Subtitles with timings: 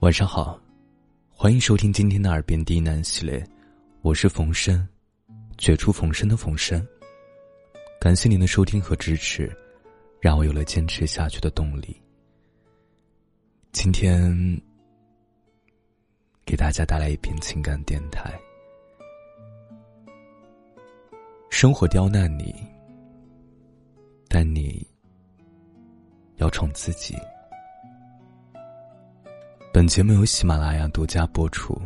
[0.00, 0.60] 晚上好，
[1.30, 3.42] 欢迎收听今天的耳边低喃系列，
[4.02, 4.86] 我是冯生，
[5.56, 6.86] 绝处逢生的冯生。
[7.98, 9.50] 感谢您的收听和支持，
[10.20, 11.98] 让我有了坚持下去的动力。
[13.72, 14.30] 今天
[16.44, 18.38] 给大家带来一篇情感电台。
[21.48, 22.54] 生活刁难你，
[24.28, 24.86] 但你
[26.36, 27.16] 要宠自己。
[29.76, 31.78] 本节目由喜马拉雅独家播出，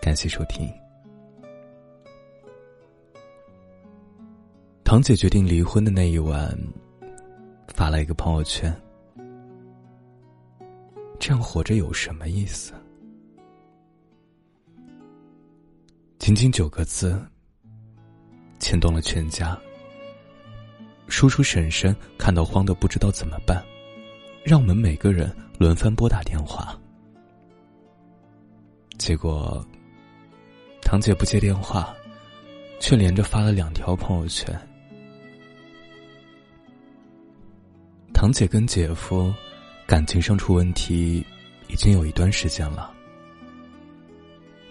[0.00, 0.66] 感谢收听。
[4.82, 6.58] 堂姐决定离婚的那一晚，
[7.68, 8.74] 发了一个朋友圈
[11.20, 12.72] ：“这样活着有什么意思？”
[16.18, 17.22] 仅仅九个字，
[18.58, 19.54] 牵动了全家。
[21.08, 23.62] 叔叔婶婶看到慌的不知道怎么办，
[24.42, 26.74] 让我们每个人轮番拨打电话。
[28.98, 29.64] 结果，
[30.82, 31.94] 堂姐不接电话，
[32.80, 34.58] 却连着发了两条朋友圈。
[38.12, 39.32] 堂姐跟姐夫
[39.86, 41.24] 感情上出问题，
[41.68, 42.92] 已经有一段时间了，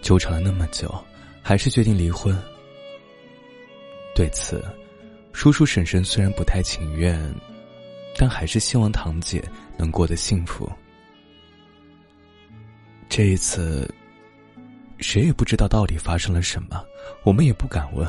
[0.02, 0.92] 纠缠了那么久，
[1.40, 2.36] 还是决定离婚。
[4.14, 4.62] 对此，
[5.32, 7.32] 叔叔婶婶虽然不太情愿，
[8.18, 9.42] 但还是希望堂姐
[9.78, 10.70] 能过得幸福。
[13.08, 13.88] 这一次。
[14.98, 16.84] 谁也不知道到底发生了什么，
[17.22, 18.06] 我们也不敢问。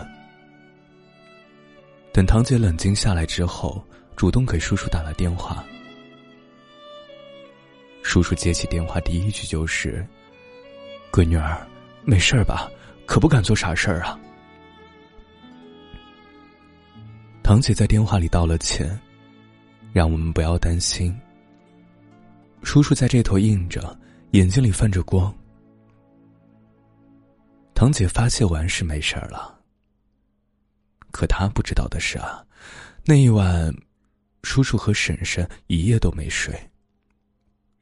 [2.14, 3.84] 等堂姐冷静下来之后，
[4.16, 5.64] 主动给叔叔打了电话。
[8.02, 10.06] 叔叔接起电话，第一句就是
[11.12, 11.68] ：“闺女儿，
[12.04, 12.72] 没事吧？
[13.06, 14.20] 可不敢做傻事儿啊。”
[17.44, 19.00] 堂姐在电话里道了歉，
[19.94, 21.16] 让我们不要担心。
[22.64, 23.98] 叔叔在这头应着，
[24.32, 25.34] 眼睛里泛着光。
[27.78, 29.64] 堂姐发泄完是没事儿了，
[31.12, 32.44] 可她不知道的是啊，
[33.06, 33.72] 那一晚，
[34.42, 36.60] 叔叔和婶婶一夜都没睡。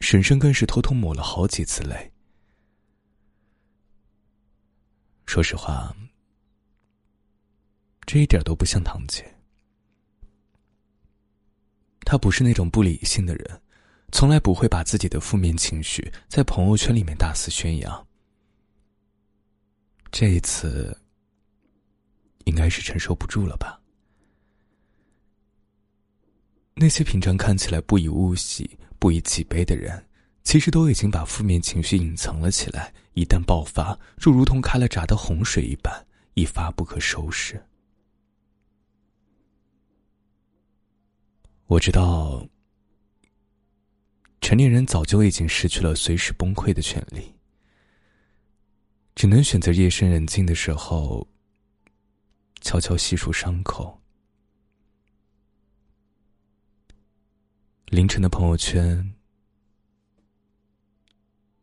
[0.02, 2.12] 婶婶更是偷偷抹了好几次泪。
[5.26, 5.96] 说实话，
[8.06, 9.26] 这一点都不像堂姐。
[12.02, 13.62] 她不是那种不理性的人，
[14.12, 18.06] 从来不会把自己的负面情绪在朋友圈里面大肆宣扬。
[20.18, 20.98] 这一次，
[22.46, 23.78] 应该是承受不住了吧？
[26.74, 30.08] 那些平常看起来不以物喜、不以己悲的人，
[30.42, 32.94] 其实都已经把负面情绪隐藏了起来。
[33.14, 37.62] 一旦爆发，就如同开了闸的洪水一般，一发不可收拾。
[41.66, 42.48] 我知道，
[44.40, 47.35] 成年人早就已经失去了随时崩溃的权利。
[49.16, 51.26] 只能选择夜深人静的时候，
[52.60, 54.02] 悄悄细数伤口。
[57.86, 59.16] 凌晨的朋友圈，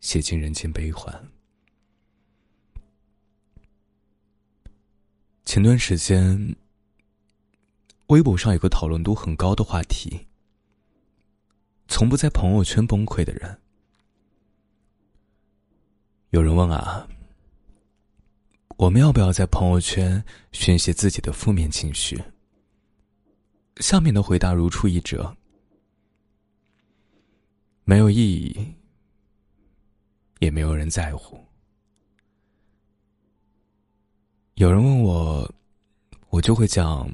[0.01, 1.31] 写尽人间悲欢。
[5.45, 6.57] 前段时间，
[8.07, 10.27] 微博上有个讨论度很高的话题：
[11.87, 13.61] 从不在朋友圈崩溃的人。
[16.31, 17.07] 有人问啊。
[18.83, 22.21] 我们要不要在朋友圈宣泄自己的负面情绪？
[23.77, 25.37] 下面的回答如出一辙：
[27.85, 28.75] 没有意义，
[30.41, 31.41] 也没有人在乎。
[34.55, 35.55] 有人问我，
[36.31, 37.09] 我就会讲，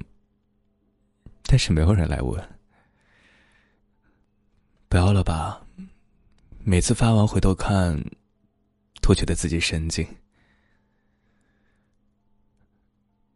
[1.43, 2.49] 但是没有人来问。
[4.87, 5.63] 不要了吧，
[6.63, 7.95] 每次发完回头看，
[9.03, 10.07] 都觉得自己神经。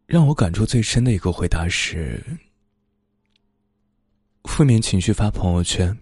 [0.06, 2.22] 让我感触最深的一个回答是：
[4.44, 5.96] 负面情绪发朋友圈，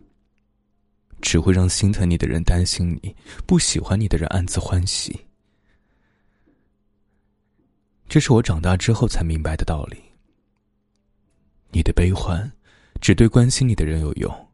[1.20, 3.14] 只会让心疼你的人担心你，
[3.46, 5.18] 不喜欢你的人暗自欢喜。
[8.08, 9.96] 这是我长大之后才明白的道理。
[11.70, 12.50] 你的悲欢，
[13.00, 14.48] 只对关心你的人有用，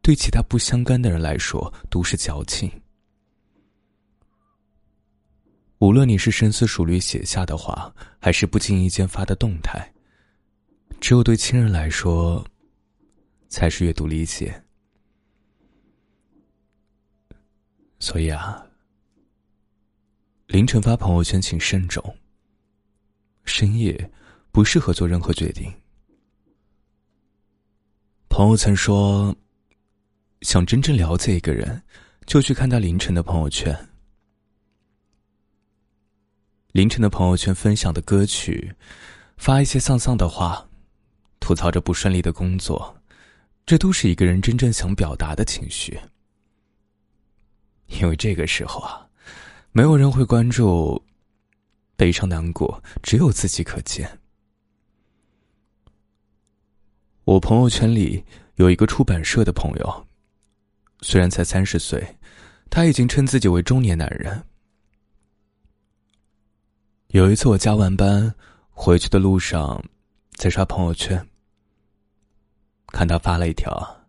[0.00, 2.68] 对其他不相干的人来说都是矫情。
[5.82, 9.92] 无论你是深思熟虑写下的话，还是不经意间发的动态，
[11.00, 12.46] 只有对亲人来说，
[13.48, 14.62] 才是阅读理解。
[17.98, 18.64] 所以啊，
[20.46, 22.16] 凌晨发朋友圈请慎重。
[23.44, 24.08] 深夜
[24.52, 25.68] 不适合做任何决定。
[28.28, 29.34] 朋友曾说，
[30.42, 31.82] 想真正了解一个人，
[32.24, 33.76] 就去看他凌晨的朋友圈。
[36.72, 38.74] 凌晨的朋友圈分享的歌曲，
[39.36, 40.66] 发一些丧丧的话，
[41.38, 42.96] 吐槽着不顺利的工作，
[43.66, 46.00] 这都是一个人真正想表达的情绪。
[47.88, 49.06] 因为这个时候啊，
[49.72, 51.02] 没有人会关注
[51.94, 54.18] 悲伤难过，只有自己可见。
[57.24, 60.06] 我朋友圈里有一个出版社的朋友，
[61.02, 62.16] 虽然才三十岁，
[62.70, 64.42] 他已经称自己为中年男人。
[67.12, 68.34] 有一次我加完班
[68.70, 69.84] 回去的路上，
[70.30, 71.28] 在刷朋友圈，
[72.86, 74.06] 看他发了一条：“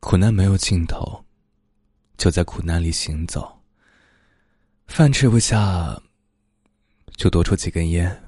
[0.00, 1.22] 苦难没有尽头，
[2.16, 3.60] 就在苦难里行走。
[4.86, 6.00] 饭吃不下，
[7.18, 8.24] 就多抽几根烟，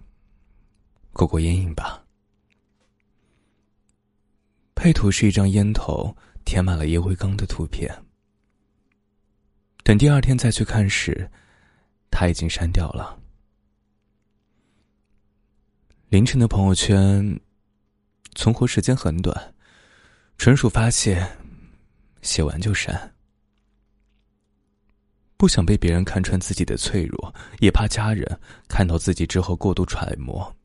[1.15, 2.05] 过过烟瘾吧。”
[4.77, 6.15] 配图是一张烟头
[6.45, 7.91] 填满了烟灰缸的图片。
[9.83, 11.31] 等第二天再去看时，
[12.19, 13.15] 他已经删掉了。
[16.09, 17.39] 凌晨的朋友圈，
[18.35, 19.55] 存活时间很短，
[20.39, 21.23] 纯属发泄，
[22.23, 23.15] 写完就删。
[25.37, 28.27] 不想被别人看穿自己的脆弱，也怕家人
[28.67, 30.57] 看到自己之后过度揣摩。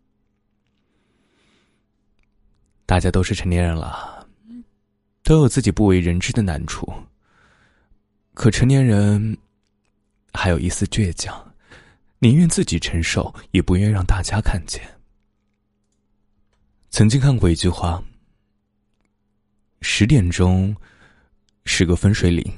[2.86, 4.26] 大家都是成年人了，
[5.22, 6.90] 都有自己不为人知的难处。
[8.34, 9.38] 可成年人
[10.34, 11.54] 还有一丝倔强，
[12.20, 14.82] 宁愿自己承受，也不愿让大家看见。
[16.90, 18.04] 曾经看过一句话
[19.82, 20.76] ：“十点钟
[21.66, 22.52] 是个分水岭。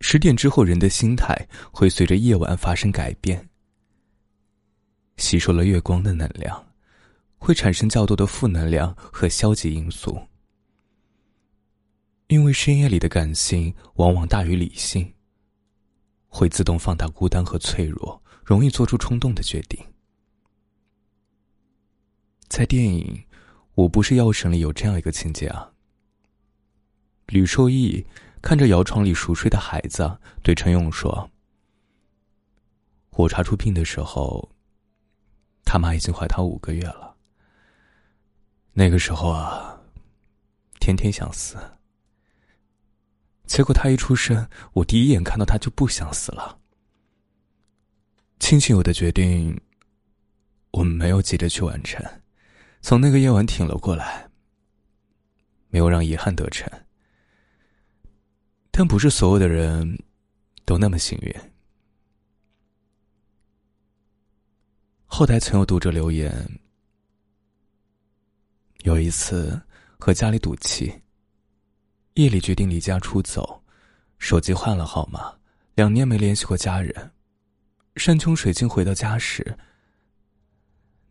[0.00, 1.34] 十点之后，人的心态
[1.72, 3.48] 会随着夜晚发生改变，
[5.16, 6.60] 吸收了月光的能量。”
[7.36, 10.18] 会产生较多的负能量和消极因素，
[12.28, 15.12] 因为深夜里的感性往往大于理性，
[16.34, 19.78] 会自动放大孤单和脆弱，容易做出冲动的决定。
[22.48, 23.24] 在电影
[23.76, 25.70] 《我不是药神》里有这样一个情节啊，
[27.26, 28.04] 吕受益
[28.42, 31.30] 看着摇床里熟睡的孩子，对陈勇说
[33.14, 34.50] ：“我查出病的时候，
[35.64, 37.14] 他妈已经怀他五个月了。”
[38.74, 39.80] 那个时候啊，
[40.80, 41.56] 天天想死。
[43.46, 46.58] 结果他一出生，我第一眼看到他就不想死了。
[48.40, 49.60] 庆幸我的决定，
[50.70, 52.04] 我们没有急着去完成，
[52.80, 54.28] 从那个夜晚挺了过来，
[55.68, 56.68] 没有让遗憾得逞。
[58.70, 59.98] 但不是所有的人
[60.64, 61.34] 都那么幸运。
[65.06, 66.58] 后台曾有读者留言。
[68.82, 69.58] 有一次，
[69.98, 70.92] 和家里赌气，
[72.14, 73.60] 夜里决定离家出走，
[74.18, 75.36] 手机换了号码，
[75.74, 77.10] 两年没联系过家人，
[77.96, 79.58] 山穷水尽回到家时，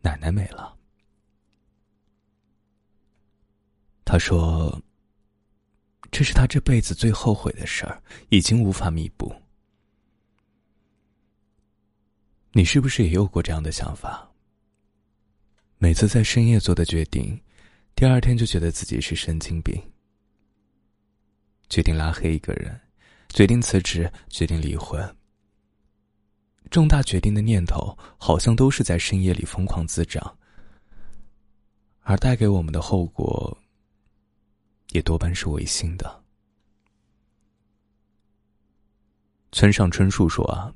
[0.02, 0.78] 奶奶没了。
[4.06, 4.82] 他说
[6.10, 9.36] ：“这是他这辈子最后悔的事儿，已经无法弥补。”
[12.56, 14.32] 你是不是也有过这样的想法？
[15.80, 17.38] 每次在深夜做的决定。
[17.96, 19.82] 第二天就觉得自己是神经病，
[21.74, 22.80] 决定拉黑一个人，
[23.30, 25.18] 决定辞职，决定离婚。
[26.70, 30.38] 重大决定的念头好像都是在深夜里疯狂滋长，
[32.02, 33.58] 而带给我们的后果
[34.92, 36.24] 也多半是违心的。
[39.52, 40.72] 村上春树说：“啊，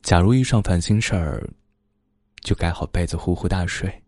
[0.00, 1.46] 假如遇上烦心事儿，
[2.40, 4.02] 就盖好被子，呼呼大睡。”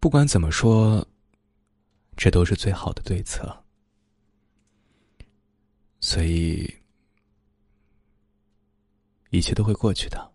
[0.00, 1.06] 不管怎么说，
[2.16, 3.61] 这都是最好的对策。
[6.12, 6.70] 所以，
[9.30, 10.30] 一切都会过去的。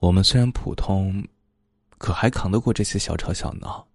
[0.00, 1.24] 我们虽然普通，
[1.96, 3.86] 可还扛得过这些小吵小闹。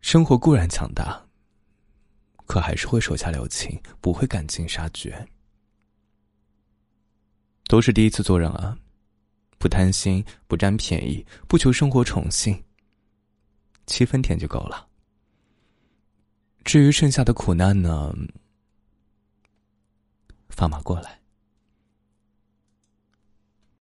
[0.00, 1.24] 生活固然强大，
[2.46, 5.28] 可还是会手下留情，不会赶尽杀绝。
[7.68, 8.76] 都是第一次做人啊。
[9.56, 12.60] 不贪心，不占便宜，不求生活宠幸，
[13.86, 14.89] 七分甜就够了。
[16.64, 18.14] 至于剩下的苦难呢，
[20.48, 21.19] 放马过来。